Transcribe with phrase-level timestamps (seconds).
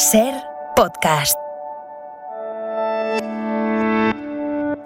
[0.00, 0.32] Ser
[0.76, 1.36] podcast.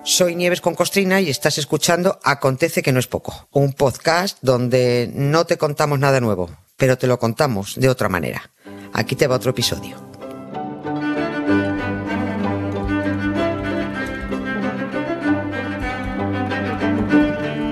[0.02, 5.08] Soy Nieves con Costrina y estás escuchando Acontece que no es poco, un podcast donde
[5.14, 8.50] no te contamos nada nuevo, pero te lo contamos de otra manera.
[8.92, 9.96] Aquí te va otro episodio.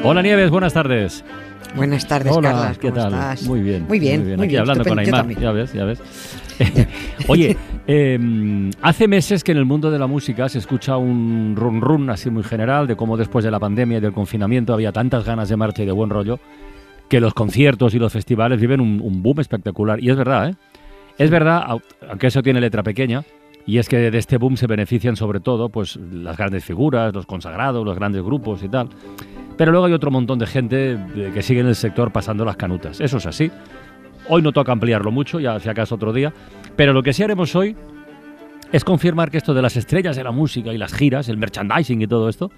[0.04, 1.24] Hola Nieves, buenas tardes.
[1.74, 2.78] Buenas tardes, Hola, Carlas.
[2.78, 3.12] ¿qué ¿cómo tal?
[3.14, 3.42] estás?
[3.44, 3.86] Muy bien.
[3.88, 4.24] Muy bien.
[4.24, 5.40] muy Aquí bien, hablando con Aymar, también.
[5.40, 5.98] ya ves, ya ves.
[7.28, 11.80] Oye, eh, hace meses que en el mundo de la música se escucha un run
[11.80, 15.24] run así muy general de cómo después de la pandemia y del confinamiento había tantas
[15.24, 16.38] ganas de marcha y de buen rollo
[17.08, 20.02] que los conciertos y los festivales viven un, un boom espectacular.
[20.02, 20.54] Y es verdad, ¿eh?
[21.18, 23.22] Es verdad, au- aunque eso tiene letra pequeña,
[23.66, 27.26] y es que de este boom se benefician sobre todo pues las grandes figuras, los
[27.26, 28.88] consagrados, los grandes grupos y tal.
[29.58, 32.56] Pero luego hay otro montón de gente eh, que sigue en el sector pasando las
[32.56, 32.98] canutas.
[33.00, 33.50] Eso es así.
[34.28, 36.32] Hoy no toca ampliarlo mucho, ya si acaso otro día.
[36.76, 37.76] Pero lo que sí haremos hoy
[38.72, 42.00] es confirmar que esto de las estrellas de la música y las giras, el merchandising
[42.02, 42.50] y todo esto,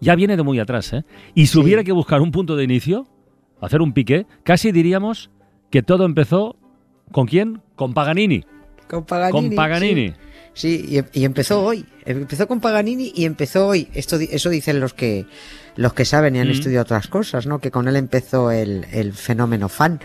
[0.00, 0.92] ya viene de muy atrás.
[0.92, 1.04] ¿eh?
[1.34, 1.58] Y si Sí.
[1.60, 3.06] hubiera que buscar un punto de inicio,
[3.60, 5.30] hacer un piqué, casi diríamos
[5.70, 6.56] que todo empezó
[7.12, 7.60] con quién?
[7.76, 8.44] Con Paganini.
[8.88, 9.48] Con Paganini.
[9.48, 10.08] con Paganini.
[10.08, 10.14] Sí,
[10.54, 11.86] Sí, y, em- y empezó hoy.
[12.04, 13.88] Empezó con Paganini y empezó hoy.
[13.94, 15.24] Esto, eso dicen los que
[15.76, 16.50] los que saben y han Mm.
[16.50, 17.58] estudiado otras cosas, ¿no?
[17.58, 19.98] Que con él empezó el, el fenómeno fan.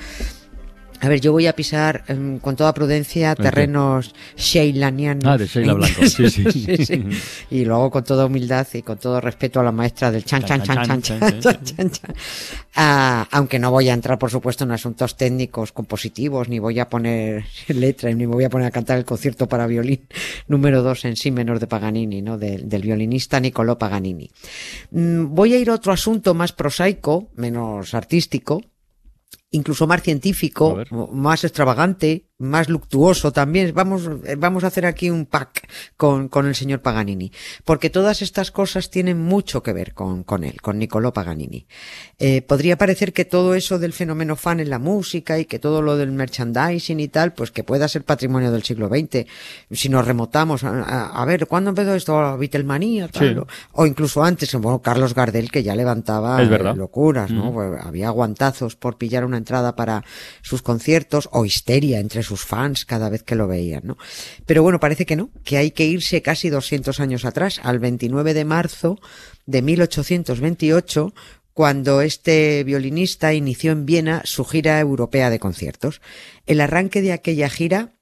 [0.99, 5.25] A ver, yo voy a pisar em, con toda prudencia terrenos sheilanianos.
[5.25, 7.03] Ah, de Sheila Blanco, sí, sí.
[7.51, 10.43] Y lo hago con toda humildad y con todo respeto a la maestra del chan
[10.43, 12.15] chan chan chan chan chan chan, chan.
[12.75, 16.89] Ah, aunque no voy a entrar, por supuesto, en asuntos técnicos, compositivos, ni voy a
[16.89, 20.07] poner letra, ni me voy a poner a cantar el concierto para violín
[20.47, 22.37] número 2 en sí menor de Paganini, ¿no?
[22.37, 24.29] Del, del violinista Niccolò Paganini.
[24.91, 28.61] Mm, Voy a ir a otro asunto más prosaico, menos artístico,
[29.51, 30.77] incluso más científico,
[31.11, 33.73] más extravagante, más luctuoso también.
[33.73, 37.31] Vamos, eh, vamos a hacer aquí un pack con, con el señor Paganini,
[37.65, 41.65] porque todas estas cosas tienen mucho que ver con, con él, con Niccolò Paganini.
[42.19, 45.81] Eh, podría parecer que todo eso del fenómeno fan en la música y que todo
[45.81, 49.25] lo del merchandising y tal, pues que pueda ser patrimonio del siglo XX.
[49.71, 52.21] Si nos remotamos a, a- a ver, ¿cuándo empezó esto?
[52.21, 53.39] La Beatlemanía, tal, Sí.
[53.39, 53.47] o,
[53.81, 57.45] o incluso antes, bueno, Carlos Gardel, que ya levantaba eh, locuras, ¿no?
[57.49, 57.53] Ujú.
[57.53, 60.03] Pues había aguantazos por pillar una entrada para
[60.41, 63.97] sus conciertos o histeria entre sus fans cada vez que lo veían, ¿no?
[64.45, 68.33] Pero bueno, parece que no, que hay que irse casi 200 años atrás, al 29
[68.33, 68.99] de marzo
[69.45, 71.13] de 1828,
[71.53, 76.01] cuando este violinista inició en Viena su gira europea de conciertos.
[76.45, 77.93] El arranque de aquella gira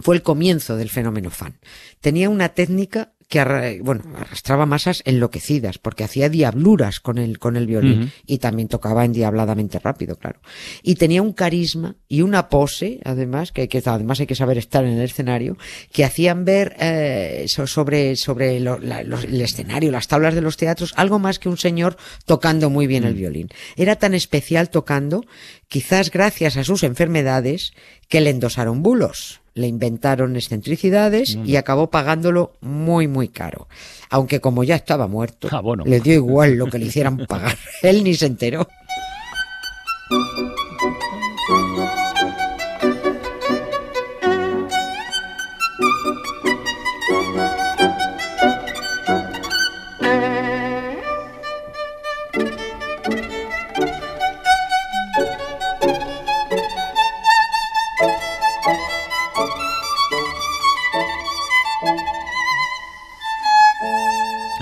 [0.00, 1.58] fue el comienzo del fenómeno fan.
[2.00, 7.56] Tenía una técnica que arra- bueno, arrastraba masas enloquecidas, porque hacía diabluras con el, con
[7.56, 10.40] el violín y también tocaba endiabladamente rápido, claro.
[10.82, 14.84] Y tenía un carisma y una pose, además, que, que además hay que saber estar
[14.84, 15.58] en el escenario,
[15.92, 20.40] que hacían ver eh, so- sobre, sobre lo- la- los- el escenario, las tablas de
[20.40, 23.48] los teatros, algo más que un señor tocando muy bien el violín.
[23.76, 25.22] Era tan especial tocando,
[25.68, 27.72] quizás gracias a sus enfermedades,
[28.08, 29.40] que le endosaron bulos.
[29.54, 33.68] Le inventaron excentricidades y acabó pagándolo muy, muy caro.
[34.08, 35.82] Aunque como ya estaba muerto, Ah, bueno.
[35.84, 37.56] le dio igual lo que le hicieran pagar.
[37.82, 38.68] Él ni se enteró.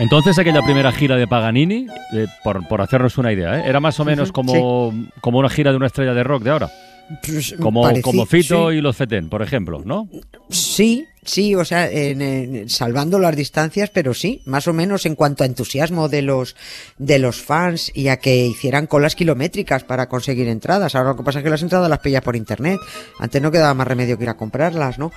[0.06, 3.64] Entonces aquella primera gira de Paganini, eh, por, por hacernos una idea, ¿eh?
[3.68, 6.70] era más o menos como, como una gira de una estrella de rock de ahora.
[7.26, 8.76] Pues, Como, parecí- como Fito sí.
[8.76, 10.08] y los Feten, por ejemplo, ¿no?
[10.48, 15.16] Sí, sí, o sea, en- en- salvando las distancias, pero sí, más o menos en
[15.16, 16.54] cuanto a entusiasmo de los
[16.98, 20.94] de los fans y a que hicieran colas kilométricas para conseguir entradas.
[20.94, 22.78] Ahora lo que pasa es que las entradas las pillas por internet.
[23.18, 25.10] Antes no quedaba más remedio que ir a comprarlas, ¿no?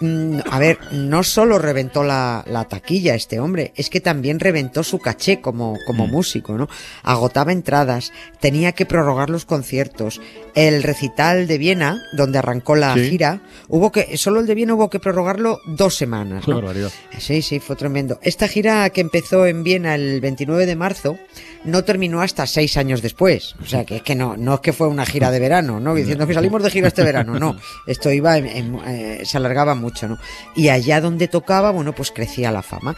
[0.00, 4.84] Mm, A ver, no solo reventó la, la taquilla este hombre, es que también reventó
[4.84, 6.10] su caché como, como Mm.
[6.10, 6.68] músico, ¿no?
[7.02, 10.20] Agotaba entradas, tenía que prorrogar los conciertos.
[10.54, 13.08] El recital de Viena, donde arrancó la Sí.
[13.10, 16.60] gira, hubo que, solo el de Viena hubo que prorrogarlo dos semanas, ¿no?
[17.18, 18.20] Sí, sí, fue tremendo.
[18.22, 21.18] Esta gira que empezó en Viena el 29 de marzo
[21.64, 23.54] no terminó hasta seis años después.
[23.62, 25.94] O sea, que es que no, no es que fue una gira de verano, ¿no?
[25.94, 27.56] Diciendo que salimos de gira este verano, no.
[27.86, 30.18] Esto iba, en- en- eh, se alargaba mucho, ¿no?
[30.56, 32.96] Y allá donde tocaba, bueno, pues crecía la fama.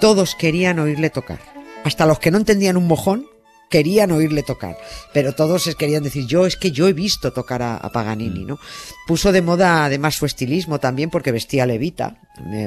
[0.00, 1.38] Todos querían oírle tocar.
[1.84, 3.26] Hasta los que no entendían un mojón
[3.70, 4.76] querían oírle tocar,
[5.14, 8.58] pero todos querían decir, yo es que yo he visto tocar a, Paganini, ¿no?
[9.06, 12.20] Puso de moda además su estilismo también porque vestía levita,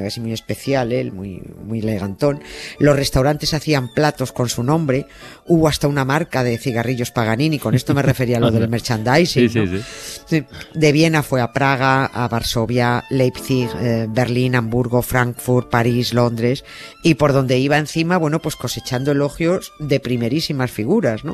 [0.06, 2.40] así muy especial él, muy, muy elegantón.
[2.78, 5.06] Los restaurantes hacían platos con su nombre,
[5.46, 9.82] hubo hasta una marca de cigarrillos Paganini, con esto me refería a lo del merchandising.
[10.74, 16.64] De Viena fue a Praga, a Varsovia, Leipzig, eh, Berlín, Hamburgo, Frankfurt, París, Londres,
[17.02, 21.32] y por donde iba encima, bueno, pues cosechando elogios de primerísimas figuras, ¿no?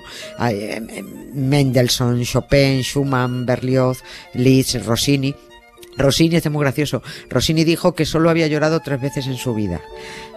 [0.49, 1.03] Eh, eh,
[1.35, 4.03] Mendelssohn, Chopin, Schumann, Berlioz,
[4.35, 5.35] Liszt, Rossini.
[5.97, 7.03] Rossini, este es muy gracioso.
[7.29, 9.81] Rossini dijo que solo había llorado tres veces en su vida.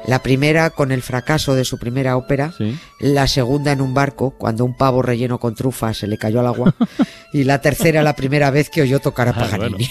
[0.07, 2.53] La primera con el fracaso de su primera ópera,
[2.99, 6.47] la segunda en un barco, cuando un pavo relleno con trufas se le cayó al
[6.47, 6.75] agua,
[7.33, 9.89] y la tercera la primera vez que oyó tocar a ah, Paganini.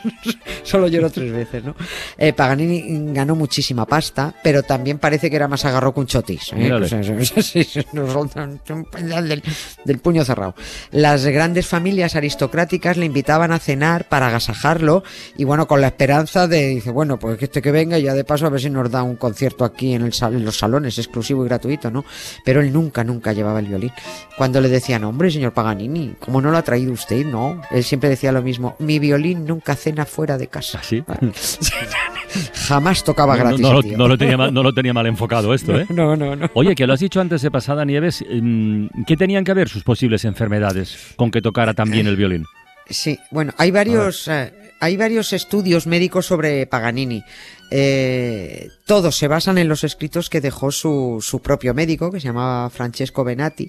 [0.62, 1.74] Solo lloró tres veces, ¿no?
[2.18, 6.52] Eh, Paganini ganó muchísima pasta, pero también parece que era más agarró que un chotis.
[6.52, 6.70] ¿eh?
[9.22, 9.42] del,
[9.84, 10.54] del puño cerrado.
[10.90, 14.95] Las grandes familias aristocráticas le invitaban a cenar para agasajarlo,
[15.36, 18.14] y bueno, con la esperanza de, dice, bueno, pues que este que venga y ya
[18.14, 20.98] de paso a ver si nos da un concierto aquí en, el en los salones,
[20.98, 22.04] exclusivo y gratuito, ¿no?
[22.44, 23.92] Pero él nunca, nunca llevaba el violín.
[24.36, 27.24] Cuando le decían, hombre, señor Paganini, ¿cómo no lo ha traído usted?
[27.24, 30.80] No, él siempre decía lo mismo, mi violín nunca cena fuera de casa.
[30.82, 31.02] ¿Sí?
[32.66, 33.60] Jamás tocaba gratis.
[33.60, 35.86] No, lo, tenía mal, no lo tenía mal enfocado esto, ¿eh?
[35.96, 36.50] No, no, no.
[36.54, 39.82] Oye, que lo has dicho antes de pasada, Nieves, em, ¿qué tenían que ver sus
[39.82, 42.44] posibles enfermedades con que tocara también el violín?
[42.88, 47.24] Sí, bueno, hay varios, eh, hay varios estudios médicos sobre Paganini.
[47.70, 52.28] Eh, todos se basan en los escritos que dejó su, su propio médico, que se
[52.28, 53.68] llamaba Francesco Benatti,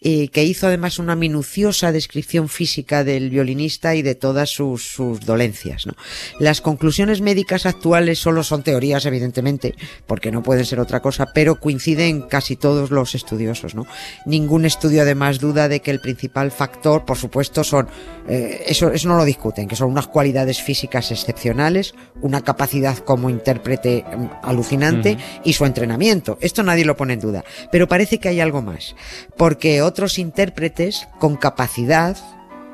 [0.00, 5.20] y que hizo además una minuciosa descripción física del violinista y de todas sus, sus
[5.20, 5.86] dolencias.
[5.86, 5.94] ¿no?
[6.38, 9.74] Las conclusiones médicas actuales solo son teorías, evidentemente,
[10.06, 13.74] porque no pueden ser otra cosa, pero coinciden casi todos los estudiosos.
[13.74, 13.86] ¿no?
[14.26, 17.88] Ningún estudio además duda de que el principal factor, por supuesto, son,
[18.28, 23.29] eh, eso, eso no lo discuten, que son unas cualidades físicas excepcionales, una capacidad como
[23.30, 26.38] intérprete mm, alucinante y su entrenamiento.
[26.40, 27.44] Esto nadie lo pone en duda.
[27.72, 28.94] Pero parece que hay algo más.
[29.36, 32.16] Porque otros intérpretes con capacidad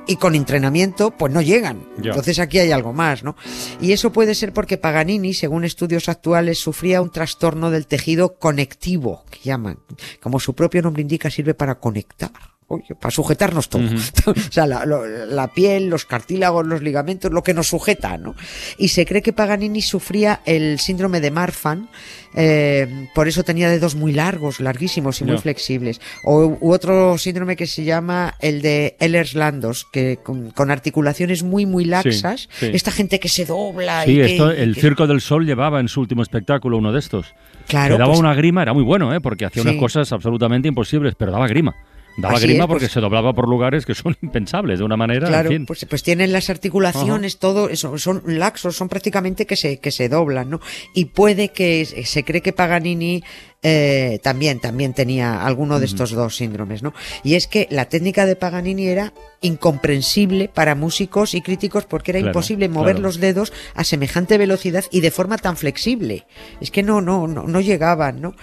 [0.06, 1.87] y con entrenamiento, pues no llegan.
[1.99, 3.37] Entonces aquí hay algo más, ¿no?
[3.81, 9.25] Y eso puede ser porque Paganini, según estudios actuales, sufría un trastorno del tejido conectivo,
[9.31, 9.79] que llaman.
[10.20, 13.83] Como su propio nombre indica, sirve para conectar para sujetarnos todo.
[14.27, 18.35] o sea, la, piel, los cartílagos, los ligamentos, lo que nos sujeta, ¿no?
[18.77, 21.89] Y se cree que Paganini sufría el síndrome de Marfan,
[22.35, 26.01] eh, por eso tenía dedos muy largos, larguísimos y muy flexibles.
[26.25, 31.85] O u otro síndrome que se llama el de Ehlers-Landos, que con, articulaciones muy, muy
[31.85, 32.49] laxas.
[32.61, 34.05] Esta gente que se dobla.
[34.05, 37.33] Sí, esto, el Circo del Sol llevaba en su último espectáculo uno de estos.
[37.69, 37.95] Claro.
[37.95, 39.21] Le daba pues una grima, era muy bueno, ¿eh?
[39.21, 41.75] porque hacía unas cosas absolutamente imposibles, pero daba grima.
[42.17, 45.29] Daba grima porque pues se doblaba por lugares que son impensables de una manera.
[45.29, 49.91] Claro, pues, pues, tienen las articulaciones, todo, eso, son laxos, son prácticamente que se, que
[49.91, 50.61] se doblan, ¿no?
[50.95, 53.23] Y puede que se cree que Paganini
[53.63, 56.95] eh, también, también tenía alguno de estos dos síndromes, ¿no?
[57.25, 62.21] Y es que la técnica de Paganini era incomprensible para músicos y críticos porque era
[62.21, 66.27] imposible mover los dedos a semejante velocidad y de forma tan flexible.
[66.61, 68.35] Es que no, no, no, no llegaban, ¿no?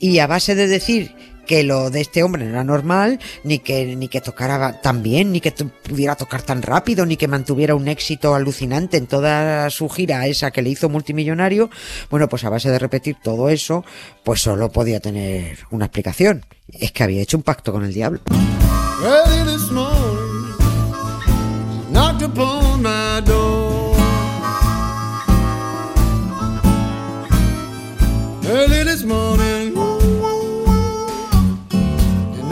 [0.00, 1.14] Y a base de decir
[1.46, 5.32] que lo de este hombre no era normal, ni que, ni que tocara tan bien,
[5.32, 9.88] ni que pudiera tocar tan rápido, ni que mantuviera un éxito alucinante en toda su
[9.88, 11.70] gira esa que le hizo multimillonario.
[12.10, 13.84] Bueno, pues a base de repetir todo eso,
[14.24, 16.44] pues solo podía tener una explicación.
[16.72, 18.20] Es que había hecho un pacto con el diablo.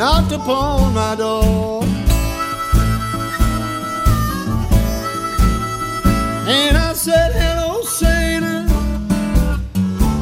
[0.01, 1.85] Knocked upon my door.
[6.49, 8.67] And I said, Hello, Satan.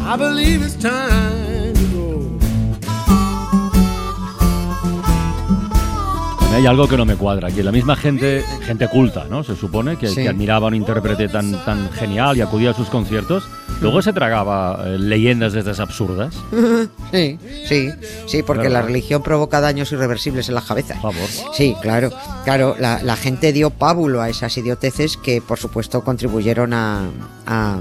[0.04, 2.08] I believe it's time to go.
[6.54, 9.44] Hay algo que no me cuadra, aquí la misma gente, gente culta, ¿no?
[9.44, 12.88] Se supone que, que admiraba a un intérprete tan, tan genial y acudía a sus
[12.88, 13.44] conciertos,
[13.80, 16.34] Luego se tragaba eh, leyendas de estas absurdas.
[17.10, 17.88] Sí, sí,
[18.26, 20.94] sí, porque la religión provoca daños irreversibles en la cabeza.
[21.00, 21.28] Por favor.
[21.54, 22.10] Sí, claro,
[22.44, 27.08] claro, la, gente dio pábulo a esas idioteces que por supuesto contribuyeron a,
[27.46, 27.78] a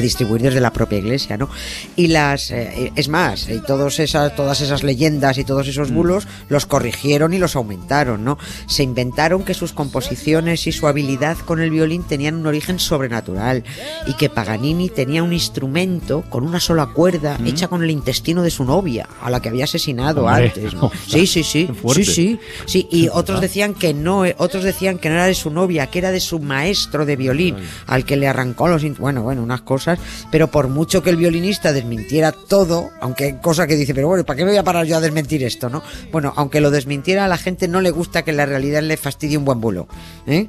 [0.00, 1.48] distribuir desde la propia iglesia, ¿no?
[1.96, 6.26] Y las eh, es más, y todos esas, todas esas leyendas y todos esos bulos
[6.48, 8.38] los corrigieron y los aumentaron, ¿no?
[8.66, 13.64] Se inventaron que sus composiciones y su habilidad con el violín tenían un origen sobrenatural
[14.06, 18.50] y que Paganini tenía un instrumento con una sola cuerda hecha con el intestino de
[18.50, 20.74] su novia, a la que había asesinado Hombre, antes.
[20.74, 20.90] ¿no?
[21.06, 22.88] Sí, sí, sí, sí, sí, sí.
[22.90, 25.98] Y otros decían que no, eh, otros decían que no era de su novia, que
[25.98, 29.83] era de su maestro de violín, al que le arrancó los, bueno, bueno, unas cosas.
[30.30, 34.36] Pero por mucho que el violinista desmintiera todo, aunque cosa que dice, pero bueno, ¿para
[34.36, 35.82] qué me voy a parar yo a desmentir esto, no?
[36.10, 39.36] Bueno, aunque lo desmintiera, a la gente no le gusta que la realidad le fastidie
[39.36, 39.88] un buen bulo,
[40.26, 40.48] ¿eh?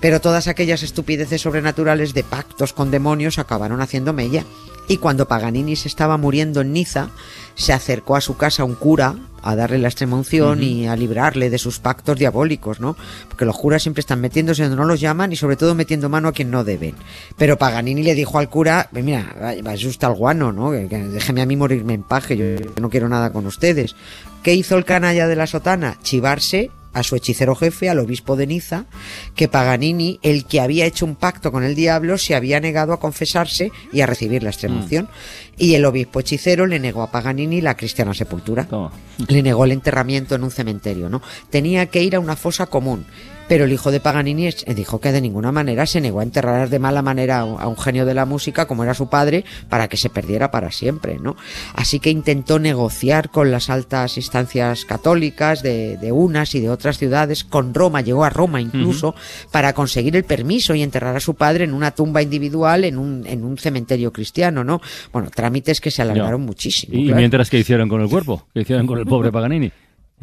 [0.00, 4.44] Pero todas aquellas estupideces sobrenaturales de pactos con demonios acabaron haciendo mella.
[4.88, 7.10] Y cuando Paganini se estaba muriendo en Niza,
[7.54, 11.50] se acercó a su casa un cura a darle la extrema unción y a librarle
[11.50, 12.96] de sus pactos diabólicos, ¿no?
[13.28, 16.28] Porque los curas siempre están metiéndose donde no los llaman y sobre todo metiendo mano
[16.28, 16.94] a quien no deben.
[17.36, 19.34] Pero Paganini le dijo al cura, "Pues mira,
[19.66, 20.70] asusta al guano, ¿no?
[20.70, 23.96] Que, que déjeme a mí morirme en paz, que yo no quiero nada con ustedes.
[24.42, 25.98] ¿Qué hizo el canalla de la sotana?
[26.02, 28.86] Chivarse a su hechicero jefe, al obispo de Niza,
[29.34, 33.00] que Paganini, el que había hecho un pacto con el diablo, se había negado a
[33.00, 35.08] confesarse y a recibir la extremaunción.
[35.56, 38.64] Y el obispo hechicero le negó a Paganini la cristiana sepultura.
[38.64, 38.92] Toma.
[39.28, 41.22] Le negó el enterramiento en un cementerio, ¿no?
[41.50, 43.06] Tenía que ir a una fosa común.
[43.52, 46.70] Pero el hijo de Paganini es- dijo que de ninguna manera se negó a enterrar
[46.70, 49.98] de mala manera a un, genio de la música como era su padre para que
[49.98, 51.36] se perdiera para siempre, ¿no?
[51.74, 56.96] Así que intentó negociar con las altas instancias católicas de, de unas y de otras
[56.96, 59.14] ciudades, con Roma, llegó a Roma incluso,
[59.50, 63.26] para conseguir el permiso y enterrar a su padre en una tumba individual en un,
[63.26, 64.80] en un cementerio cristiano, ¿no?
[65.12, 66.98] Bueno, trámites que se alargaron muchísimo.
[66.98, 67.18] ¿Y claro.
[67.18, 68.46] mientras qué hicieron con el cuerpo?
[68.54, 69.70] ¿Qué hicieron con el pobre Paganini?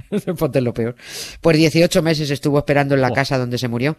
[0.38, 0.96] Ponte lo peor.
[1.42, 3.14] Pues 18 meses estuvo esperando en la Oh.
[3.14, 3.98] casa donde se murió.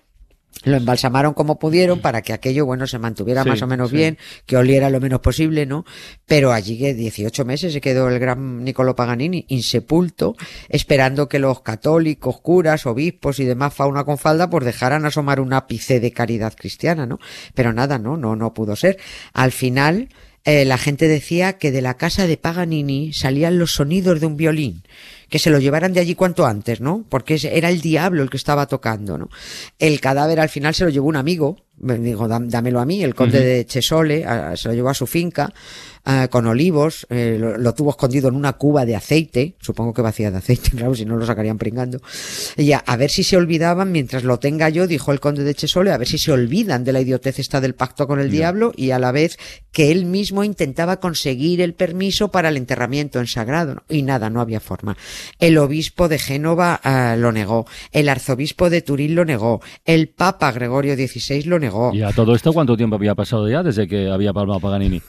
[0.64, 3.96] Lo embalsamaron como pudieron para que aquello, bueno, se mantuviera Sí, más o menos sí.
[3.96, 5.84] bien, que oliera lo menos posible, ¿no?
[6.26, 10.34] Pero allí que 18 meses se quedó el gran Niccolo Paganini insepulto,
[10.68, 15.52] esperando que los católicos, curas, obispos y demás fauna con falda pues dejaran asomar un
[15.52, 17.20] ápice de caridad cristiana, ¿no?
[17.54, 18.98] Pero nada, no, no, no pudo ser.
[19.32, 20.08] Al final,
[20.44, 24.36] eh, la gente decía que de la casa de Paganini salían los sonidos de un
[24.36, 24.82] violín,
[25.30, 27.04] que se lo llevaran de allí cuanto antes, ¿no?
[27.08, 29.30] Porque era el diablo el que estaba tocando, ¿no?
[29.78, 33.02] El cadáver al final se lo llevó un amigo, me dijo, "Dám- dámelo a mí,
[33.02, 35.50] el conde de Chesole, a- se lo llevó a su finca,
[36.10, 40.02] ah, con olivos, eh, lo, lo tuvo escondido en una cuba de aceite, supongo que
[40.02, 42.00] vacía de aceite, claro, si no lo sacarían pringando.
[42.56, 45.54] Y ya, a ver si se olvidaban, mientras lo tenga yo, dijo el conde de
[45.54, 48.72] Chesole, a ver si se olvidan de la idiotez esta del pacto con el diablo
[48.76, 49.38] y a la vez
[49.72, 53.74] que él mismo intentaba conseguir el permiso para el enterramiento en sagrado.
[53.76, 53.82] ¿no?
[53.88, 54.96] Y nada, no había forma.
[55.38, 60.52] El obispo de Génova ah, lo negó, el arzobispo de Turín lo negó, el papa
[60.52, 61.92] Gregorio XVI lo negó.
[61.94, 65.00] ¿Y a todo esto cuánto tiempo había pasado ya desde que había palmado Paganini?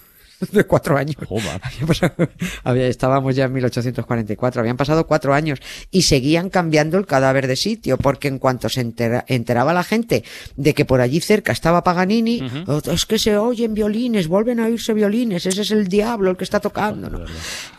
[0.51, 1.15] De cuatro años.
[2.63, 5.59] Había estábamos ya en 1844, habían pasado cuatro años
[5.91, 10.23] y seguían cambiando el cadáver de sitio, porque en cuanto se entera- enteraba la gente
[10.55, 14.65] de que por allí cerca estaba Paganini, "Oh, es que se oyen violines, vuelven a
[14.65, 17.09] oírse violines, ese es el diablo el que está tocando.
[17.09, 17.19] ¿no?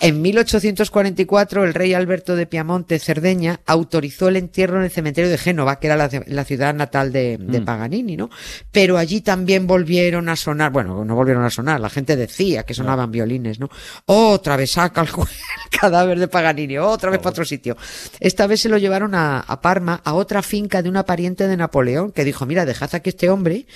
[0.00, 5.38] En 1844 el rey Alberto de Piamonte, Cerdeña, autorizó el entierro en el cementerio de
[5.38, 8.30] Génova, que era la, la ciudad natal de, de Paganini, ¿no?
[8.70, 12.74] Pero allí también volvieron a sonar, bueno, no volvieron a sonar, la gente decía que
[12.74, 13.70] sonaban violines, ¿no?
[14.06, 15.08] Otra vez saca el,
[15.80, 17.76] cadáver de Paganini, otra vez para otro sitio.
[18.20, 21.56] Esta vez se lo llevaron a, a Parma, a otra finca de una pariente de
[21.56, 23.66] Napoleón, que dijo, mira, dejad aquí este hombre,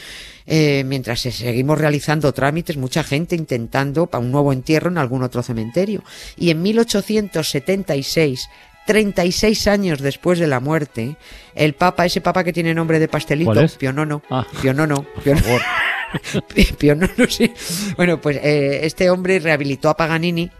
[0.44, 5.22] eh, mientras se- seguimos realizando trámites, mucha gente intentando para un nuevo entierro en algún
[5.22, 6.04] otro cementerio.
[6.36, 8.48] Y en 1876,
[8.86, 11.16] 36 años después de la muerte,
[11.54, 13.74] el papa, ese papa que tiene nombre de pastelito, ¿Cuál es?
[13.76, 14.46] Pionono, Ah.
[14.62, 15.58] Pionono, Pionono,
[16.78, 17.52] Pionono, sí.
[17.96, 20.50] Bueno, pues eh, este hombre rehabilitó a Paganini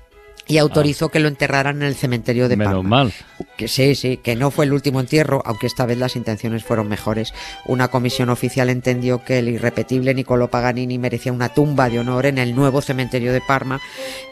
[0.49, 2.59] y autorizó que lo enterraran en el cementerio de Ah.
[2.59, 2.88] Menos Parma.
[2.88, 3.12] mal.
[3.57, 6.88] Que sí, sí, que no fue el último entierro, aunque esta vez las intenciones fueron
[6.88, 7.35] mejores.
[7.65, 12.38] Una comisión oficial entendió que el irrepetible Niccolo Paganini merecía una tumba de honor en
[12.38, 13.81] el nuevo cementerio de Parma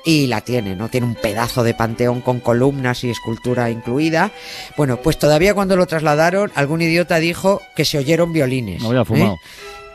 [0.04, 0.88] y la tiene, ¿no?
[0.88, 4.30] Tiene un pedazo de panteón con columnas y escultura incluida.
[4.76, 8.80] Bueno, pues todavía cuando lo trasladaron, algún idiota dijo que se oyeron violines.
[8.82, 9.36] No había ¿eh?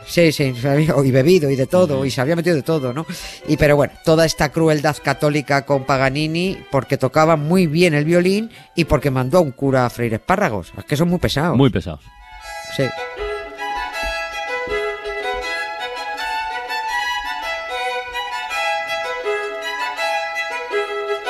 [0.06, 0.52] Sí, sí,
[1.04, 3.06] y bebido y de todo, y se había metido de todo, ¿no?
[3.46, 8.50] Y pero bueno, toda esta crueldad católica con Paganini, porque tocaba muy bien el violín
[8.74, 10.72] y porque mandó a un cura a freír espárragos.
[10.76, 11.56] Es que son muy pesados.
[11.56, 12.00] Muy pesados.
[12.76, 12.84] Sí.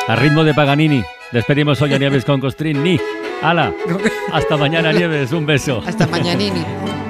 [0.08, 2.82] A ritmo de Paganini, despedimos hoy a Nieves con Costrín.
[2.82, 2.98] Ni.
[3.42, 3.72] ¡Hala!
[4.32, 5.30] Hasta mañana, Nieves.
[5.32, 5.82] Un beso.
[5.86, 6.64] Hasta mañanini.